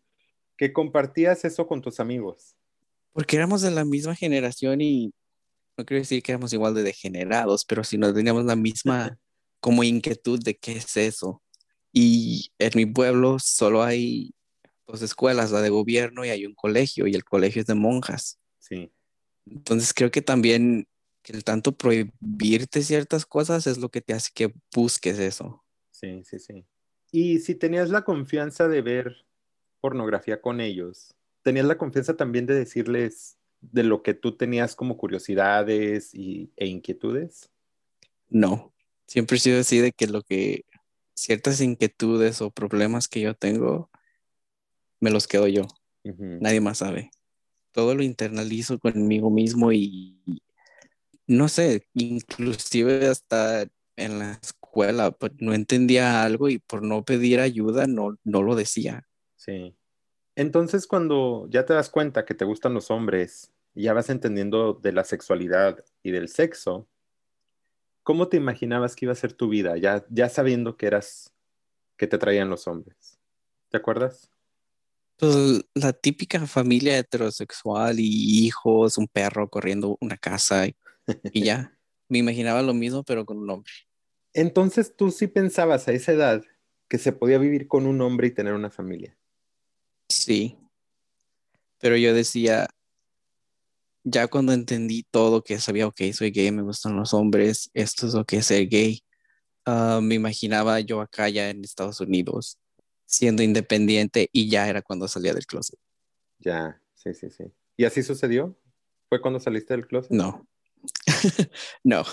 que 0.58 0.74
compartías 0.74 1.44
eso 1.46 1.68
con 1.68 1.82
tus 1.82 2.00
amigos. 2.00 2.56
Porque 3.14 3.36
éramos 3.36 3.62
de 3.62 3.72
la 3.72 3.86
misma 3.86 4.16
generación 4.16 4.82
y 4.82 5.14
no 5.78 5.86
quiero 5.86 6.02
decir 6.02 6.22
que 6.22 6.32
éramos 6.32 6.54
igual 6.54 6.74
de 6.74 6.84
degenerados, 6.84 7.66
pero 7.66 7.84
si 7.84 7.98
no 7.98 8.14
teníamos 8.14 8.46
la 8.46 8.56
misma 8.56 9.18
como 9.60 9.84
inquietud 9.84 10.40
de 10.44 10.58
qué 10.58 10.74
es 10.74 10.98
eso. 10.98 11.42
Y 11.94 12.52
en 12.58 12.72
mi 12.76 12.86
pueblo 12.86 13.38
solo 13.40 13.84
hay 13.84 14.34
dos 14.88 15.02
escuelas, 15.02 15.52
la 15.52 15.62
de 15.62 15.70
gobierno 15.70 16.26
y 16.26 16.30
hay 16.30 16.46
un 16.46 16.56
colegio, 16.56 17.08
y 17.08 17.16
el 17.16 17.24
colegio 17.24 17.62
es 17.62 17.68
de 17.68 17.76
monjas. 17.76 18.40
Sí. 18.60 18.92
Entonces 19.46 19.94
creo 19.94 20.12
que 20.12 20.22
también 20.22 20.88
que 21.22 21.34
el 21.34 21.44
tanto 21.44 21.72
prohibirte 21.74 22.82
ciertas 22.82 23.26
cosas 23.26 23.68
es 23.68 23.78
lo 23.78 23.90
que 23.90 24.02
te 24.02 24.14
hace 24.14 24.32
que 24.34 24.54
busques 24.76 25.20
eso. 25.20 25.64
Sí, 25.92 26.24
sí, 26.24 26.40
sí. 26.40 26.66
Y 27.12 27.40
si 27.40 27.56
tenías 27.56 27.90
la 27.90 28.04
confianza 28.04 28.68
de 28.68 28.82
ver 28.82 29.26
pornografía 29.82 30.42
con 30.42 30.62
ellos, 30.62 31.14
¿tenías 31.44 31.66
la 31.66 31.78
confianza 31.78 32.16
también 32.16 32.46
de 32.46 32.56
decirles 32.56 33.38
de 33.60 33.84
lo 33.84 34.02
que 34.02 34.14
tú 34.14 34.36
tenías 34.36 34.76
como 34.76 34.98
curiosidades 34.98 36.16
y, 36.16 36.52
e 36.56 36.68
inquietudes? 36.68 37.50
No, 38.30 38.74
siempre 39.08 39.38
he 39.38 39.40
sido 39.40 39.60
así 39.60 39.80
de 39.80 39.92
que 39.92 40.08
lo 40.08 40.24
que 40.24 40.66
ciertas 41.14 41.62
inquietudes 41.62 42.42
o 42.42 42.50
problemas 42.50 43.08
que 43.08 43.22
yo 43.22 43.36
tengo, 43.36 43.92
me 45.00 45.12
los 45.12 45.28
quedo 45.28 45.48
yo. 45.48 45.68
Nadie 46.04 46.62
más 46.62 46.80
sabe. 46.80 47.12
Todo 47.72 47.94
lo 47.94 48.04
internalizo 48.04 48.80
conmigo 48.80 49.30
mismo 49.30 49.72
y 49.72 50.42
no 51.32 51.48
sé, 51.48 51.88
inclusive 51.94 53.08
hasta 53.08 53.66
en 53.96 54.20
la 54.20 54.34
escuela 54.34 55.12
pues, 55.12 55.32
no 55.40 55.54
entendía 55.54 56.24
algo 56.24 56.50
y 56.50 56.60
por 56.60 56.84
no 56.84 57.06
pedir 57.06 57.40
ayuda 57.40 57.88
no, 57.88 58.18
no 58.26 58.44
lo 58.44 58.56
decía. 58.56 59.08
Sí. 59.38 59.74
Entonces 60.36 60.88
cuando 60.88 61.48
ya 61.50 61.66
te 61.66 61.74
das 61.74 61.90
cuenta 61.90 62.26
que 62.26 62.34
te 62.34 62.44
gustan 62.44 62.74
los 62.74 62.92
hombres 62.92 63.54
y 63.74 63.84
ya 63.84 63.94
vas 63.94 64.10
entendiendo 64.10 64.74
de 64.74 64.92
la 64.92 65.06
sexualidad 65.06 65.84
y 66.04 66.12
del 66.12 66.28
sexo, 66.28 66.90
¿cómo 68.04 68.28
te 68.28 68.36
imaginabas 68.36 68.96
que 68.96 69.06
iba 69.06 69.14
a 69.14 69.16
ser 69.16 69.32
tu 69.32 69.48
vida 69.48 69.78
ya, 69.78 70.06
ya 70.10 70.28
sabiendo 70.28 70.76
que 70.76 70.88
eras, 70.88 71.34
que 71.96 72.08
te 72.08 72.18
traían 72.18 72.50
los 72.50 72.68
hombres? 72.68 73.20
¿Te 73.70 73.78
acuerdas? 73.78 74.30
Pues 75.16 75.64
la 75.76 75.94
típica 75.94 76.46
familia 76.46 76.98
heterosexual 76.98 78.00
y 78.00 78.46
hijos, 78.46 78.98
un 78.98 79.08
perro 79.08 79.50
corriendo 79.50 79.98
una 80.02 80.18
casa 80.18 80.68
y, 80.68 80.76
y 81.34 81.44
ya. 81.44 81.78
Me 82.10 82.18
imaginaba 82.18 82.62
lo 82.62 82.74
mismo 82.74 83.04
pero 83.04 83.26
con 83.26 83.38
un 83.38 83.50
hombre. 83.50 83.72
Entonces 84.34 84.96
tú 84.96 85.12
sí 85.12 85.28
pensabas 85.28 85.88
a 85.88 85.94
esa 85.94 86.12
edad 86.12 86.44
que 86.90 86.98
se 86.98 87.14
podía 87.14 87.38
vivir 87.38 87.68
con 87.68 87.86
un 87.86 88.02
hombre 88.02 88.28
y 88.28 88.32
tener 88.32 88.54
una 88.54 88.70
familia. 88.70 89.18
Sí. 90.10 90.58
Pero 91.80 91.96
yo 91.96 92.14
decía, 92.14 92.68
ya 94.04 94.28
cuando 94.28 94.54
entendí 94.54 95.04
todo, 95.10 95.44
que 95.44 95.60
sabía, 95.60 95.88
ok, 95.88 96.02
soy 96.14 96.32
gay, 96.32 96.52
me 96.52 96.62
gustan 96.64 96.96
los 96.96 97.14
hombres, 97.14 97.70
esto 97.74 98.08
es 98.08 98.14
lo 98.14 98.26
que 98.26 98.38
es 98.38 98.48
ser 98.48 98.68
gay, 98.68 99.02
ah, 99.66 100.00
me 100.02 100.16
imaginaba 100.16 100.80
yo 100.82 101.02
acá 101.02 101.30
ya 101.30 101.50
en 101.50 101.64
Estados 101.64 102.02
Unidos, 102.02 102.60
siendo 103.06 103.44
independiente 103.44 104.30
y 104.32 104.50
ya 104.50 104.68
era 104.68 104.82
cuando 104.82 105.08
salía 105.08 105.34
del 105.34 105.46
closet. 105.46 105.80
Ya, 106.40 106.82
sí, 106.94 107.14
sí, 107.14 107.30
sí. 107.30 107.46
¿Y 107.78 107.86
así 107.86 108.04
sucedió? 108.04 108.58
¿Fue 109.10 109.22
cuando 109.22 109.40
saliste 109.40 109.74
del 109.74 109.88
closet? 109.88 110.12
No. 110.12 110.48
no. 111.84 112.04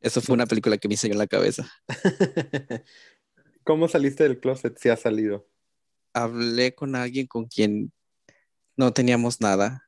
Eso 0.00 0.20
fue 0.20 0.34
una 0.34 0.46
película 0.46 0.76
que 0.76 0.88
me 0.88 0.94
hice 0.94 1.06
en 1.06 1.18
la 1.18 1.26
cabeza. 1.26 1.70
¿Cómo 3.64 3.88
saliste 3.88 4.24
del 4.24 4.38
closet 4.38 4.76
si 4.78 4.90
has 4.90 5.00
salido? 5.00 5.48
Hablé 6.12 6.74
con 6.74 6.94
alguien 6.94 7.26
con 7.26 7.46
quien 7.46 7.92
no 8.76 8.92
teníamos 8.92 9.40
nada, 9.40 9.82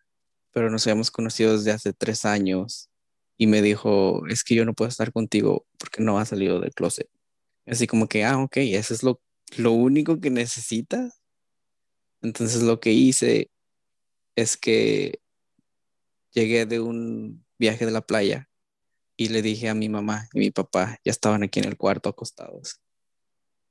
pero 0.53 0.71
nos 0.71 0.87
habíamos 0.87 1.11
conocido 1.11 1.57
desde 1.57 1.73
hace 1.73 1.93
tres 1.93 2.25
años 2.25 2.91
y 3.37 3.47
me 3.47 3.61
dijo, 3.61 4.27
es 4.29 4.43
que 4.43 4.55
yo 4.55 4.65
no 4.65 4.73
puedo 4.73 4.89
estar 4.89 5.13
contigo 5.13 5.67
porque 5.79 6.03
no 6.03 6.19
has 6.19 6.31
salido 6.31 6.61
del 6.61 6.73
closet. 6.73 7.09
Así 7.67 7.87
como 7.87 8.09
que, 8.09 8.25
ah, 8.25 8.39
ok, 8.39 8.57
eso 8.59 8.95
es 8.95 9.03
lo, 9.03 9.21
lo 9.59 9.73
único 9.73 10.21
que 10.21 10.31
necesitas. 10.31 11.21
Entonces 12.23 12.63
lo 12.63 12.81
que 12.81 12.93
hice 12.93 13.51
es 14.37 14.57
que 14.57 15.21
llegué 16.33 16.67
de 16.67 16.81
un 16.81 17.46
viaje 17.59 17.87
de 17.87 17.93
la 17.93 18.03
playa 18.03 18.49
y 19.17 19.29
le 19.29 19.43
dije 19.43 19.69
a 19.69 19.75
mi 19.75 19.89
mamá 19.89 20.29
y 20.33 20.39
mi 20.41 20.51
papá, 20.51 20.99
ya 21.05 21.11
estaban 21.11 21.43
aquí 21.43 21.61
en 21.61 21.67
el 21.67 21.77
cuarto 21.77 22.09
acostados. 22.09 22.81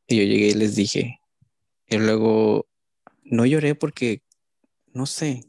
Y 0.08 0.18
yo 0.18 0.24
llegué 0.24 0.48
y 0.50 0.54
les 0.54 0.76
dije, 0.76 1.20
y 1.88 1.98
luego 1.98 2.68
no 3.24 3.46
lloré 3.46 3.76
porque, 3.76 4.24
no 4.94 5.06
sé, 5.06 5.44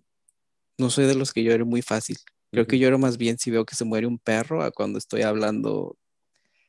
no 0.78 0.90
soy 0.90 1.06
de 1.06 1.14
los 1.14 1.32
que 1.32 1.42
llore 1.42 1.64
muy 1.64 1.82
fácil. 1.82 2.18
Creo 2.50 2.66
que 2.66 2.78
lloro 2.78 2.98
más 2.98 3.16
bien 3.18 3.38
si 3.38 3.50
veo 3.50 3.64
que 3.64 3.74
se 3.74 3.84
muere 3.84 4.06
un 4.06 4.18
perro 4.18 4.62
a 4.62 4.70
cuando 4.70 4.98
estoy 4.98 5.22
hablando 5.22 5.98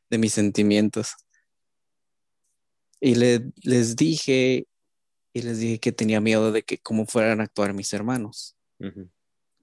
de 0.10 0.18
mis 0.18 0.34
sentimientos. 0.34 1.16
Y 3.00 3.16
le, 3.16 3.52
les 3.62 3.96
dije, 3.96 4.68
y 5.34 5.42
les 5.42 5.60
dije 5.60 5.80
que 5.80 5.92
tenía 5.92 6.20
miedo 6.20 6.52
de 6.52 6.64
que 6.64 6.78
cómo 6.78 7.06
fueran 7.06 7.42
a 7.42 7.44
actuar 7.44 7.74
mis 7.74 7.94
hermanos. 7.94 8.56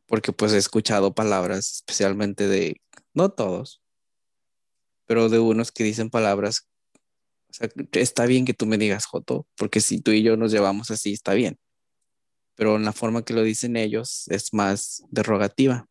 Porque 0.06 0.32
pues 0.32 0.52
he 0.52 0.58
escuchado 0.58 1.14
palabras, 1.14 1.70
especialmente 1.76 2.46
de 2.48 2.80
no 3.14 3.30
todos, 3.30 3.82
pero 5.06 5.28
de 5.28 5.38
unos 5.38 5.72
que 5.72 5.84
dicen 5.84 6.10
palabras, 6.10 6.68
o 7.50 7.52
sea, 7.54 7.68
está 7.92 8.26
bien 8.26 8.44
que 8.44 8.54
tú 8.54 8.66
me 8.66 8.78
digas 8.78 9.06
Joto, 9.06 9.46
porque 9.56 9.80
si 9.80 10.00
tú 10.00 10.10
y 10.10 10.22
yo 10.22 10.36
nos 10.36 10.52
llevamos 10.52 10.90
así, 10.90 11.12
está 11.12 11.34
bien, 11.34 11.58
pero 12.54 12.76
en 12.76 12.84
la 12.84 12.92
forma 12.92 13.24
que 13.24 13.34
lo 13.34 13.42
dicen 13.42 13.76
ellos 13.76 14.26
es 14.28 14.52
más 14.52 15.04
derogativa. 15.10 15.86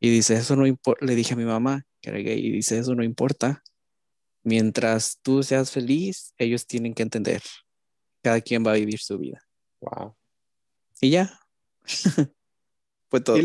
Y 0.00 0.10
dice, 0.10 0.34
eso 0.34 0.54
no 0.54 0.66
importa, 0.66 1.04
le 1.04 1.16
dije 1.16 1.34
a 1.34 1.36
mi 1.36 1.44
mamá 1.44 1.84
que 2.00 2.10
era 2.10 2.18
gay, 2.18 2.38
y 2.38 2.52
dice, 2.52 2.78
eso 2.78 2.94
no 2.94 3.02
importa. 3.02 3.62
Mientras 4.42 5.18
tú 5.22 5.42
seas 5.42 5.70
feliz, 5.70 6.32
ellos 6.38 6.66
tienen 6.66 6.94
que 6.94 7.02
entender. 7.02 7.42
Cada 8.22 8.40
quien 8.40 8.64
va 8.64 8.72
a 8.72 8.76
vivir 8.76 8.98
su 8.98 9.18
vida. 9.18 9.42
Wow. 9.80 10.16
Y 11.00 11.10
ya. 11.10 11.40
Fue 13.08 13.20
todo. 13.20 13.38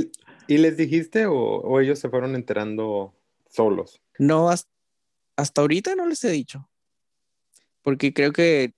¿Y 0.47 0.57
les 0.57 0.77
dijiste 0.77 1.25
o, 1.25 1.79
ellos 1.79 1.99
se 1.99 2.09
fueron 2.09 2.35
enterando 2.35 3.13
solos? 3.49 4.01
No, 4.19 4.49
hasta, 4.49 5.61
ahorita 5.61 5.95
no 5.95 6.05
les 6.07 6.23
he 6.23 6.31
dicho. 6.31 6.69
Porque 7.81 8.13
creo 8.13 8.31
que, 8.31 8.73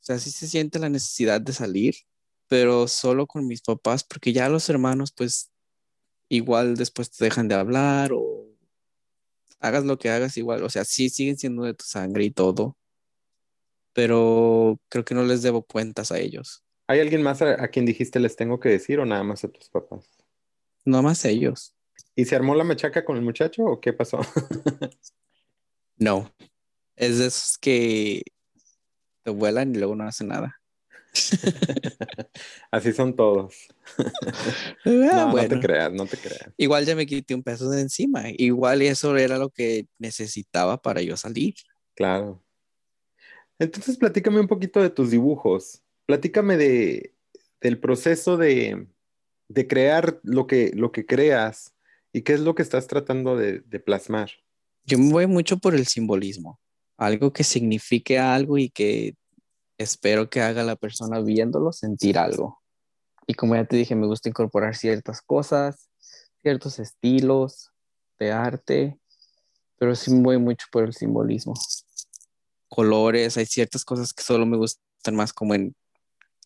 o 0.00 0.04
sea, 0.04 0.18
sí 0.18 0.30
se 0.30 0.46
siente 0.46 0.78
la 0.78 0.88
necesidad 0.88 1.40
de 1.40 1.52
salir, 1.52 1.94
pero 2.48 2.88
solo 2.88 3.26
con 3.26 3.46
mis 3.46 3.62
papás, 3.62 4.04
porque 4.04 4.32
ya 4.32 4.48
los 4.48 4.68
hermanos, 4.68 5.12
pues, 5.12 5.50
igual 6.28 6.76
después 6.76 7.10
te 7.10 7.24
dejan 7.24 7.48
de 7.48 7.54
hablar 7.54 8.12
o 8.12 8.46
hagas 9.60 9.84
lo 9.84 9.98
que 9.98 10.10
hagas 10.10 10.36
igual, 10.36 10.62
o 10.64 10.70
sea, 10.70 10.84
sí 10.84 11.08
siguen 11.08 11.38
siendo 11.38 11.62
de 11.62 11.74
tu 11.74 11.84
sangre 11.84 12.24
y 12.24 12.30
todo, 12.30 12.76
pero 13.92 14.80
creo 14.88 15.04
que 15.04 15.14
no 15.14 15.24
les 15.24 15.42
debo 15.42 15.62
cuentas 15.62 16.10
a 16.10 16.18
ellos. 16.18 16.64
¿Hay 16.86 17.00
alguien 17.00 17.22
más 17.22 17.42
a 17.42 17.68
quien 17.68 17.86
dijiste 17.86 18.20
les 18.20 18.36
tengo 18.36 18.60
que 18.60 18.68
decir 18.68 18.98
o 18.98 19.06
nada 19.06 19.22
más 19.22 19.44
a 19.44 19.48
tus 19.48 19.68
papás? 19.68 20.08
No 20.84 21.02
más 21.02 21.24
ellos. 21.24 21.74
¿Y 22.14 22.24
se 22.24 22.36
armó 22.36 22.54
la 22.54 22.64
mechaca 22.64 23.04
con 23.04 23.16
el 23.16 23.22
muchacho 23.22 23.64
o 23.64 23.80
qué 23.80 23.92
pasó? 23.92 24.20
no. 25.96 26.30
Es 26.96 27.18
de 27.18 27.26
esos 27.26 27.56
que 27.58 28.22
te 29.22 29.30
vuelan 29.30 29.74
y 29.74 29.78
luego 29.78 29.96
no 29.96 30.04
hacen 30.04 30.28
nada. 30.28 30.60
Así 32.70 32.92
son 32.92 33.14
todos. 33.16 33.68
Ah, 34.84 35.30
no, 35.30 35.36
no 35.36 35.48
te 35.48 35.60
creas, 35.60 35.92
no 35.92 36.06
te 36.06 36.16
creas. 36.16 36.50
Igual 36.56 36.84
ya 36.84 36.96
me 36.96 37.06
quité 37.06 37.34
un 37.34 37.42
peso 37.42 37.68
de 37.70 37.82
encima. 37.82 38.24
Igual 38.30 38.82
eso 38.82 39.16
era 39.16 39.38
lo 39.38 39.50
que 39.50 39.86
necesitaba 39.98 40.80
para 40.80 41.02
yo 41.02 41.16
salir. 41.16 41.54
Claro. 41.94 42.42
Entonces, 43.58 43.96
platícame 43.96 44.40
un 44.40 44.48
poquito 44.48 44.80
de 44.80 44.90
tus 44.90 45.10
dibujos. 45.10 45.81
Platícame 46.06 46.56
de, 46.56 47.14
del 47.60 47.78
proceso 47.78 48.36
de, 48.36 48.86
de 49.48 49.66
crear 49.66 50.20
lo 50.22 50.46
que, 50.46 50.72
lo 50.74 50.92
que 50.92 51.06
creas 51.06 51.74
y 52.12 52.22
qué 52.22 52.34
es 52.34 52.40
lo 52.40 52.54
que 52.54 52.62
estás 52.62 52.86
tratando 52.86 53.36
de, 53.36 53.60
plasmar. 53.80 54.30
Yo 54.84 54.98
me 54.98 55.12
voy 55.12 55.26
mucho 55.26 55.58
por 55.58 55.74
el 55.74 55.86
simbolismo, 55.86 56.60
algo 56.96 57.32
que 57.32 57.44
signifique 57.44 58.18
algo 58.18 58.58
y 58.58 58.70
que 58.70 59.14
espero 59.78 60.28
que 60.28 60.40
haga 60.40 60.62
la 60.62 60.76
persona 60.76 61.20
viéndolo 61.20 61.72
sentir 61.72 62.18
algo. 62.18 62.60
Y 63.26 63.34
como 63.34 63.54
ya 63.54 63.64
te 63.64 63.76
dije, 63.76 63.94
me 63.94 64.06
gusta 64.06 64.28
incorporar 64.28 64.74
ciertas 64.74 65.22
cosas, 65.22 65.88
ciertos 66.42 66.78
estilos 66.78 67.70
de 68.18 68.32
arte, 68.32 68.98
pero 69.78 69.94
sí 69.94 70.12
me 70.12 70.22
voy 70.22 70.38
mucho 70.38 70.66
por 70.70 70.84
el 70.84 70.92
simbolismo. 70.92 71.54
Colores, 72.68 73.36
hay 73.36 73.46
ciertas 73.46 73.84
cosas 73.84 74.12
que 74.12 74.22
solo 74.22 74.46
me 74.46 74.56
gustan 74.56 75.14
más 75.14 75.32
como 75.32 75.54
en 75.54 75.74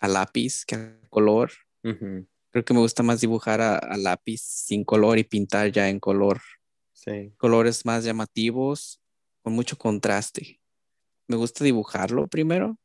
a 0.00 0.08
lápiz 0.08 0.64
que 0.64 0.76
a 0.76 1.00
color. 1.10 1.52
Creo 1.82 2.64
que 2.64 2.74
me 2.74 2.80
gusta 2.80 3.02
más 3.02 3.20
dibujar 3.20 3.60
a, 3.60 3.96
lápiz 3.96 4.40
sin 4.40 4.84
color 4.84 5.18
y 5.18 5.24
pintar 5.24 5.70
ya 5.70 5.88
en 5.88 6.00
color 6.00 6.40
Sí. 6.92 7.32
colores 7.36 7.84
más 7.84 8.04
llamativos, 8.04 9.00
con 9.42 9.52
mucho 9.52 9.76
contraste. 9.76 10.60
Me 11.28 11.36
gusta 11.36 11.62
dibujarlo 11.62 12.26
primero, 12.26 12.78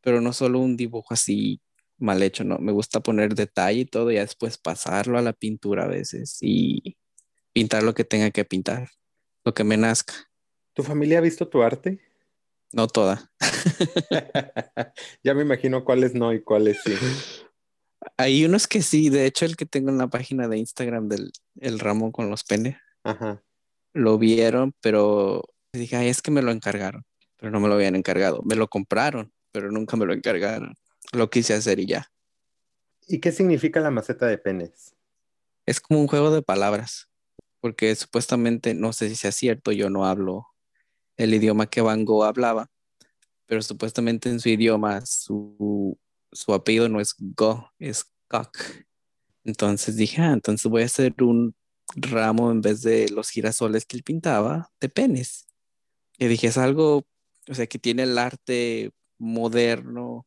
pero 0.00 0.20
no 0.20 0.32
solo 0.32 0.58
un 0.58 0.76
dibujo 0.76 1.14
así 1.14 1.60
mal 1.98 2.22
hecho, 2.22 2.42
no. 2.42 2.58
Me 2.58 2.72
gusta 2.72 3.00
poner 3.00 3.34
detalle 3.34 3.80
y 3.80 3.84
todo 3.84 4.10
y 4.10 4.16
después 4.16 4.58
pasarlo 4.58 5.18
a 5.18 5.22
la 5.22 5.32
pintura 5.34 5.84
a 5.84 5.88
veces 5.88 6.38
y 6.40 6.96
pintar 7.52 7.82
lo 7.82 7.94
que 7.94 8.04
tenga 8.04 8.30
que 8.30 8.44
pintar, 8.44 8.88
lo 9.44 9.54
que 9.54 9.64
me 9.64 9.76
nazca. 9.76 10.14
¿Tu 10.72 10.82
familia 10.82 11.18
ha 11.18 11.22
visto 11.22 11.46
tu 11.46 11.62
arte? 11.62 12.00
No 12.72 12.86
toda. 12.86 13.30
ya 15.24 15.34
me 15.34 15.42
imagino 15.42 15.84
cuáles 15.84 16.14
no 16.14 16.32
y 16.32 16.42
cuáles 16.42 16.80
sí. 16.84 16.94
Hay 18.16 18.44
unos 18.44 18.68
que 18.68 18.82
sí, 18.82 19.10
de 19.10 19.26
hecho 19.26 19.44
el 19.44 19.56
que 19.56 19.66
tengo 19.66 19.90
en 19.90 19.98
la 19.98 20.08
página 20.08 20.48
de 20.48 20.58
Instagram 20.58 21.08
del 21.08 21.32
el 21.60 21.78
ramo 21.78 22.12
con 22.12 22.30
los 22.30 22.44
penes, 22.44 22.76
Ajá. 23.04 23.42
lo 23.92 24.18
vieron, 24.18 24.72
pero 24.80 25.42
dije, 25.72 25.96
ay, 25.96 26.08
es 26.08 26.22
que 26.22 26.30
me 26.30 26.42
lo 26.42 26.50
encargaron, 26.52 27.04
pero 27.36 27.50
no 27.50 27.60
me 27.60 27.68
lo 27.68 27.74
habían 27.74 27.96
encargado. 27.96 28.40
Me 28.44 28.56
lo 28.56 28.68
compraron, 28.68 29.32
pero 29.52 29.70
nunca 29.70 29.96
me 29.96 30.06
lo 30.06 30.14
encargaron. 30.14 30.74
Lo 31.12 31.28
quise 31.28 31.54
hacer 31.54 31.80
y 31.80 31.86
ya. 31.86 32.10
¿Y 33.08 33.18
qué 33.18 33.32
significa 33.32 33.80
la 33.80 33.90
maceta 33.90 34.26
de 34.26 34.38
penes? 34.38 34.94
Es 35.66 35.80
como 35.80 36.00
un 36.00 36.06
juego 36.06 36.30
de 36.30 36.42
palabras, 36.42 37.08
porque 37.60 37.94
supuestamente, 37.96 38.74
no 38.74 38.92
sé 38.92 39.08
si 39.08 39.16
sea 39.16 39.32
cierto, 39.32 39.72
yo 39.72 39.90
no 39.90 40.06
hablo 40.06 40.46
el 41.22 41.34
idioma 41.34 41.66
que 41.66 41.80
Van 41.82 42.04
Gogh 42.04 42.24
hablaba, 42.24 42.70
pero 43.46 43.60
supuestamente 43.62 44.30
en 44.30 44.40
su 44.40 44.48
idioma 44.48 45.04
su, 45.04 45.98
su 46.32 46.54
apellido 46.54 46.88
no 46.88 47.00
es 47.00 47.14
Go, 47.18 47.70
es 47.78 48.06
Kok. 48.28 48.56
Entonces 49.44 49.96
dije, 49.96 50.22
ah, 50.22 50.32
entonces 50.32 50.70
voy 50.70 50.82
a 50.82 50.86
hacer 50.86 51.14
un 51.22 51.54
ramo 51.96 52.50
en 52.50 52.60
vez 52.60 52.82
de 52.82 53.08
los 53.10 53.28
girasoles 53.30 53.84
que 53.84 53.96
él 53.96 54.02
pintaba 54.02 54.70
de 54.80 54.88
penes. 54.88 55.46
Y 56.18 56.26
dije, 56.26 56.46
es 56.46 56.56
algo, 56.58 57.06
o 57.48 57.54
sea, 57.54 57.66
que 57.66 57.78
tiene 57.78 58.04
el 58.04 58.16
arte 58.16 58.92
moderno 59.18 60.26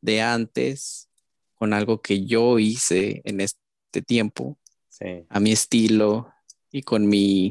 de 0.00 0.20
antes 0.22 1.08
con 1.54 1.72
algo 1.72 2.02
que 2.02 2.24
yo 2.24 2.58
hice 2.58 3.20
en 3.24 3.40
este 3.40 4.02
tiempo, 4.06 4.58
Sí. 4.88 5.26
a 5.28 5.40
mi 5.40 5.50
estilo 5.50 6.32
y 6.70 6.82
con 6.82 7.08
mi 7.08 7.50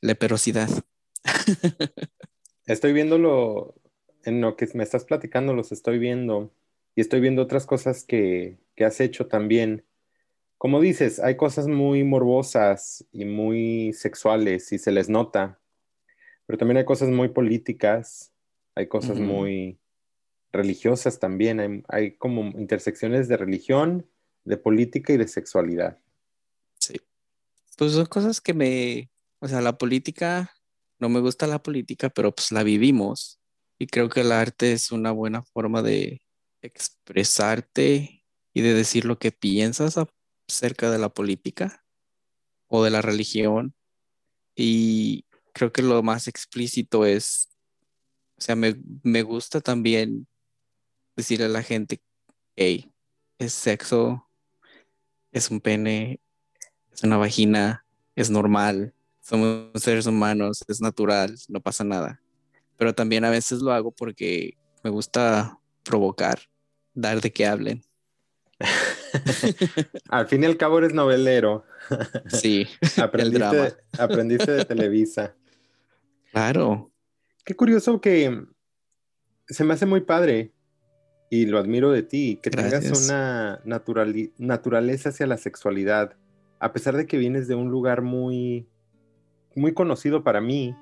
leperosidad. 0.00 0.70
Estoy 2.66 2.92
viéndolo 2.92 3.74
en 4.24 4.40
lo 4.40 4.56
que 4.56 4.68
me 4.74 4.82
estás 4.82 5.04
platicando, 5.04 5.54
los 5.54 5.72
estoy 5.72 5.98
viendo 5.98 6.52
y 6.94 7.00
estoy 7.00 7.20
viendo 7.20 7.42
otras 7.42 7.66
cosas 7.66 8.04
que, 8.04 8.58
que 8.74 8.84
has 8.84 9.00
hecho 9.00 9.26
también. 9.26 9.84
Como 10.58 10.80
dices, 10.80 11.20
hay 11.20 11.36
cosas 11.36 11.68
muy 11.68 12.02
morbosas 12.02 13.04
y 13.12 13.24
muy 13.24 13.92
sexuales 13.92 14.72
y 14.72 14.78
se 14.78 14.90
les 14.90 15.08
nota, 15.08 15.60
pero 16.46 16.58
también 16.58 16.78
hay 16.78 16.84
cosas 16.84 17.10
muy 17.10 17.28
políticas, 17.28 18.32
hay 18.74 18.86
cosas 18.86 19.18
muy 19.18 19.78
religiosas 20.52 21.18
también, 21.18 21.60
hay, 21.60 21.82
hay 21.88 22.12
como 22.12 22.42
intersecciones 22.58 23.28
de 23.28 23.36
religión, 23.36 24.06
de 24.44 24.56
política 24.56 25.12
y 25.12 25.16
de 25.18 25.28
sexualidad. 25.28 25.98
Sí. 26.78 27.00
Pues 27.76 27.92
son 27.92 28.06
cosas 28.06 28.40
que 28.40 28.54
me, 28.54 29.10
o 29.40 29.48
sea, 29.48 29.60
la 29.60 29.76
política, 29.76 30.55
no 30.98 31.08
me 31.08 31.20
gusta 31.20 31.46
la 31.46 31.62
política, 31.62 32.10
pero 32.10 32.34
pues 32.34 32.52
la 32.52 32.62
vivimos. 32.62 33.38
Y 33.78 33.86
creo 33.86 34.08
que 34.08 34.22
el 34.22 34.32
arte 34.32 34.72
es 34.72 34.92
una 34.92 35.12
buena 35.12 35.42
forma 35.42 35.82
de 35.82 36.22
expresarte 36.62 38.24
y 38.54 38.60
de 38.62 38.74
decir 38.74 39.04
lo 39.04 39.18
que 39.18 39.32
piensas 39.32 39.96
acerca 40.48 40.90
de 40.90 40.98
la 40.98 41.10
política 41.10 41.84
o 42.68 42.82
de 42.82 42.90
la 42.90 43.02
religión. 43.02 43.74
Y 44.54 45.26
creo 45.52 45.72
que 45.72 45.82
lo 45.82 46.02
más 46.02 46.28
explícito 46.28 47.04
es, 47.04 47.48
o 48.38 48.40
sea, 48.40 48.56
me, 48.56 48.76
me 49.02 49.22
gusta 49.22 49.60
también 49.60 50.26
decirle 51.16 51.46
a 51.46 51.48
la 51.50 51.62
gente, 51.62 52.00
hey, 52.56 52.90
es 53.38 53.52
sexo, 53.52 54.26
es 55.32 55.50
un 55.50 55.60
pene, 55.60 56.20
es 56.92 57.02
una 57.02 57.18
vagina, 57.18 57.84
es 58.14 58.30
normal, 58.30 58.94
somos 59.26 59.82
seres 59.82 60.06
humanos, 60.06 60.64
es 60.68 60.80
natural, 60.80 61.34
no 61.48 61.60
pasa 61.60 61.82
nada. 61.82 62.20
Pero 62.76 62.94
también 62.94 63.24
a 63.24 63.30
veces 63.30 63.60
lo 63.60 63.72
hago 63.72 63.90
porque 63.90 64.56
me 64.84 64.90
gusta 64.90 65.58
provocar, 65.82 66.38
dar 66.94 67.20
de 67.20 67.32
que 67.32 67.44
hablen. 67.44 67.82
Al 70.08 70.28
fin 70.28 70.42
y 70.44 70.46
al 70.46 70.56
cabo 70.56 70.78
eres 70.78 70.94
novelero, 70.94 71.64
Sí, 72.28 72.66
el 72.96 73.02
aprendiste, 73.02 73.38
drama. 73.38 73.68
aprendiste 73.98 74.52
de 74.52 74.64
Televisa. 74.64 75.34
Claro, 76.32 76.92
Qué 77.44 77.54
curioso 77.54 78.00
que 78.00 78.44
se 79.48 79.64
me 79.64 79.74
hace 79.74 79.86
muy 79.86 80.00
padre 80.00 80.52
y 81.30 81.46
lo 81.46 81.58
admiro 81.58 81.90
de 81.92 82.02
ti, 82.02 82.40
que 82.42 82.50
tengas 82.50 83.04
una 83.04 83.60
naturaleza 83.64 85.08
hacia 85.08 85.26
la 85.26 85.36
sexualidad, 85.36 86.16
a 86.58 86.72
pesar 86.72 86.96
de 86.96 87.06
que 87.06 87.18
vienes 87.18 87.46
de 87.48 87.54
un 87.54 87.70
lugar 87.70 88.02
muy, 88.02 88.68
muy 89.56 89.72
conocido 89.74 90.22
para 90.22 90.40
mí. 90.40 90.76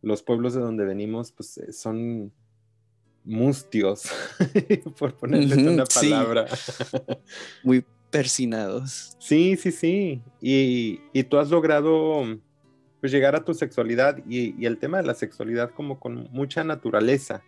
Los 0.00 0.22
pueblos 0.22 0.54
de 0.54 0.60
donde 0.60 0.84
venimos, 0.84 1.32
pues 1.32 1.58
eh, 1.58 1.72
son 1.72 2.32
mustios, 3.24 4.04
por 4.98 5.14
ponerles 5.14 5.58
Ujú, 5.58 5.70
una 5.70 5.86
sí. 5.86 6.08
palabra. 6.08 6.46
muy 7.62 7.84
persinados. 8.10 9.16
Sí, 9.18 9.56
sí, 9.56 9.72
sí. 9.72 10.22
Y, 10.40 11.00
y 11.12 11.24
tú 11.24 11.38
has 11.38 11.50
logrado 11.50 12.22
pues, 13.00 13.12
llegar 13.12 13.34
a 13.34 13.44
tu 13.44 13.52
sexualidad 13.54 14.18
y, 14.26 14.54
y 14.58 14.66
el 14.66 14.78
tema 14.78 14.98
de 14.98 15.06
la 15.06 15.14
sexualidad 15.14 15.72
como 15.72 15.98
con 15.98 16.28
mucha 16.30 16.64
naturaleza. 16.64 17.42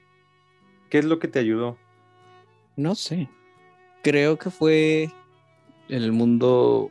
¿Qué 0.91 0.99
es 0.99 1.05
lo 1.05 1.19
que 1.19 1.29
te 1.29 1.39
ayudó? 1.39 1.79
No 2.77 2.95
sé. 2.95 3.29
Creo 4.03 4.39
que 4.39 4.51
fue 4.51 5.11
el 5.89 6.13
mundo 6.13 6.91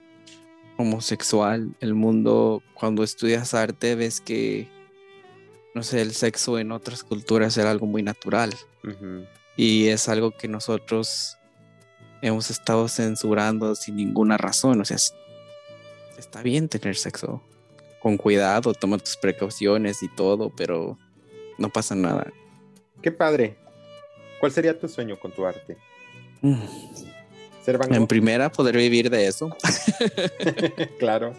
homosexual, 0.79 1.75
el 1.81 1.93
mundo 1.93 2.63
cuando 2.73 3.03
estudias 3.03 3.53
arte 3.53 3.95
ves 3.95 4.21
que, 4.21 4.69
no 5.75 5.83
sé, 5.83 6.01
el 6.01 6.13
sexo 6.13 6.57
en 6.57 6.71
otras 6.71 7.03
culturas 7.03 7.57
era 7.57 7.69
algo 7.69 7.85
muy 7.85 8.01
natural 8.01 8.53
y 9.57 9.87
es 9.87 10.07
algo 10.07 10.31
que 10.31 10.47
nosotros 10.47 11.37
hemos 12.21 12.49
estado 12.49 12.87
censurando 12.87 13.75
sin 13.75 13.97
ninguna 13.97 14.37
razón. 14.37 14.79
O 14.79 14.85
sea, 14.85 14.95
es- 14.95 15.13
está 16.17 16.41
bien 16.41 16.69
tener 16.69 16.95
sexo 16.95 17.41
con 18.01 18.15
cuidado, 18.15 18.73
toma 18.73 18.97
tus 18.99 19.17
precauciones 19.17 20.01
y 20.01 20.07
todo, 20.07 20.49
pero 20.55 20.97
no 21.57 21.69
pasa 21.69 21.93
nada. 21.93 22.31
Qué 23.01 23.11
padre. 23.11 23.57
¿Cuál 24.39 24.53
sería 24.53 24.79
tu 24.79 24.87
sueño 24.87 25.19
con 25.19 25.31
tu 25.33 25.45
arte? 25.45 25.75
Mm. 26.41 26.55
¿Ser 27.65 27.77
En 27.91 28.07
primera, 28.07 28.49
poder 28.49 28.77
vivir 28.77 29.09
de 29.09 29.27
eso. 29.27 29.49
claro. 30.99 31.33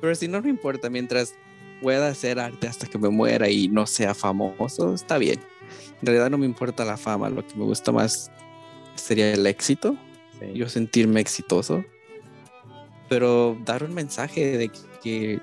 Pero 0.00 0.14
si 0.14 0.28
no, 0.28 0.40
no 0.40 0.48
importa, 0.48 0.90
mientras 0.90 1.34
pueda 1.80 2.08
hacer 2.08 2.38
arte 2.38 2.66
hasta 2.68 2.86
que 2.86 2.98
me 2.98 3.08
muera 3.08 3.48
y 3.48 3.68
no 3.68 3.86
sea 3.86 4.14
famoso, 4.14 4.94
está 4.94 5.18
bien. 5.18 5.40
En 6.00 6.06
realidad 6.06 6.30
no 6.30 6.38
me 6.38 6.46
importa 6.46 6.84
la 6.84 6.96
fama, 6.96 7.28
lo 7.30 7.46
que 7.46 7.54
me 7.54 7.64
gusta 7.64 7.92
más 7.92 8.30
sería 8.94 9.32
el 9.32 9.46
éxito, 9.46 9.96
Sí. 10.38 10.52
yo 10.54 10.68
sentirme 10.68 11.20
exitoso, 11.20 11.84
pero 13.08 13.56
dar 13.64 13.84
un 13.84 13.94
mensaje 13.94 14.58
de 14.58 14.70
que 15.02 15.40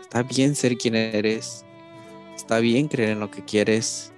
está 0.00 0.22
bien 0.22 0.54
ser 0.54 0.76
quien 0.76 0.94
eres, 0.94 1.64
está 2.36 2.60
bien 2.60 2.86
creer 2.88 3.10
en 3.10 3.20
lo 3.20 3.30
que 3.30 3.44
quieres, 3.44 4.12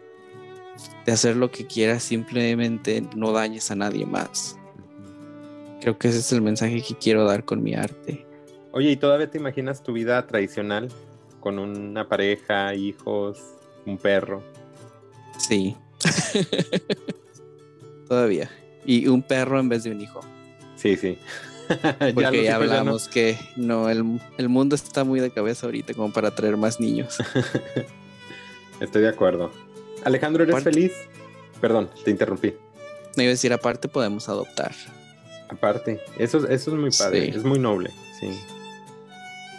de 1.06 1.12
hacer 1.12 1.36
lo 1.36 1.50
que 1.50 1.66
quieras, 1.66 2.02
simplemente 2.02 3.02
no 3.16 3.32
dañes 3.32 3.70
a 3.70 3.76
nadie 3.76 4.04
más. 4.04 4.58
Creo 5.84 5.98
que 5.98 6.08
ese 6.08 6.20
es 6.20 6.32
el 6.32 6.40
mensaje 6.40 6.80
que 6.80 6.94
quiero 6.94 7.26
dar 7.26 7.44
con 7.44 7.62
mi 7.62 7.74
arte. 7.74 8.24
Oye, 8.72 8.92
¿y 8.92 8.96
todavía 8.96 9.30
te 9.30 9.36
imaginas 9.36 9.82
tu 9.82 9.92
vida 9.92 10.26
tradicional 10.26 10.88
con 11.40 11.58
una 11.58 12.08
pareja, 12.08 12.74
hijos, 12.74 13.38
un 13.84 13.98
perro? 13.98 14.42
Sí. 15.38 15.76
Todavía. 18.08 18.50
Y 18.86 19.08
un 19.08 19.22
perro 19.22 19.60
en 19.60 19.68
vez 19.68 19.84
de 19.84 19.90
un 19.90 20.00
hijo. 20.00 20.20
Sí, 20.76 20.96
sí. 20.96 21.18
Porque 22.14 22.44
ya, 22.44 22.52
no. 22.52 22.56
hablamos 22.64 23.08
que 23.08 23.36
no, 23.56 23.90
el, 23.90 24.22
el 24.38 24.48
mundo 24.48 24.76
está 24.76 25.04
muy 25.04 25.20
de 25.20 25.32
cabeza 25.32 25.66
ahorita 25.66 25.92
como 25.92 26.14
para 26.14 26.34
traer 26.34 26.56
más 26.56 26.80
niños. 26.80 27.18
Estoy 28.80 29.02
de 29.02 29.08
acuerdo. 29.08 29.50
Alejandro, 30.02 30.44
¿eres 30.44 30.54
Aparte- 30.54 30.72
feliz? 30.72 30.92
Perdón, 31.60 31.90
te 32.06 32.10
interrumpí. 32.10 32.54
Me 33.18 33.24
iba 33.24 33.28
a 33.28 33.32
decir, 33.34 33.52
aparte 33.52 33.86
podemos 33.88 34.30
adoptar. 34.30 34.72
Aparte, 35.54 36.00
eso, 36.18 36.48
eso 36.48 36.70
es 36.72 36.76
muy 36.76 36.90
padre, 36.90 37.26
Sí. 37.32 37.38
es 37.38 37.44
muy 37.44 37.58
noble, 37.58 37.90
sí. 38.20 38.28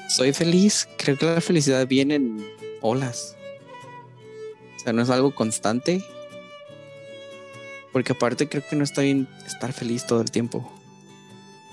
Soy 0.09 0.33
feliz. 0.33 0.87
Creo 0.97 1.17
que 1.17 1.25
la 1.25 1.41
felicidad 1.41 1.87
viene 1.87 2.15
en 2.15 2.45
olas. 2.81 3.35
O 4.77 4.79
sea, 4.79 4.93
no 4.93 5.01
es 5.01 5.09
algo 5.09 5.33
constante. 5.33 6.03
Porque 7.91 8.11
aparte 8.11 8.47
creo 8.47 8.63
que 8.69 8.75
no 8.75 8.83
está 8.83 9.01
bien 9.01 9.27
estar 9.47 9.71
feliz 9.73 10.05
todo 10.05 10.21
el 10.21 10.29
tiempo. 10.29 10.71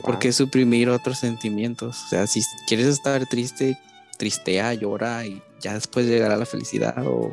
¿Por 0.03 0.19
qué 0.19 0.33
suprimir 0.33 0.89
otros 0.89 1.19
sentimientos? 1.19 2.03
O 2.07 2.09
sea, 2.09 2.27
si 2.27 2.41
quieres 2.67 2.87
estar 2.87 3.27
triste, 3.29 3.77
tristea, 4.19 4.73
llora 4.75 5.27
y 5.27 5.43
ya 5.61 5.75
después 5.75 6.07
llegará 6.07 6.37
la 6.37 6.47
felicidad 6.47 6.95
o 7.07 7.33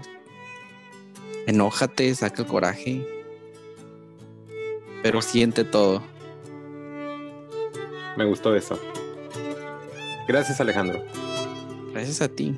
enójate, 1.48 2.14
saca 2.14 2.42
el 2.42 2.48
coraje. 2.48 3.06
Pero 5.02 5.22
siente 5.22 5.64
todo. 5.64 6.04
Me 8.20 8.26
gustó 8.26 8.54
eso. 8.54 8.78
Gracias 10.28 10.60
Alejandro. 10.60 11.02
Gracias 11.94 12.22
a 12.22 12.28
ti. 12.28 12.54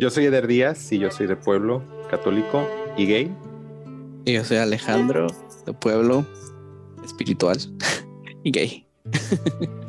Yo 0.00 0.08
soy 0.08 0.24
Eder 0.24 0.46
Díaz 0.46 0.90
y 0.92 0.98
yo 0.98 1.10
soy 1.10 1.26
de 1.26 1.36
pueblo 1.36 1.82
católico 2.08 2.66
y 2.96 3.04
gay. 3.04 3.36
Y 4.24 4.32
yo 4.32 4.42
soy 4.46 4.56
Alejandro, 4.56 5.26
de 5.66 5.74
pueblo 5.74 6.24
espiritual 7.04 7.58
y 8.42 8.50
gay. 8.50 8.86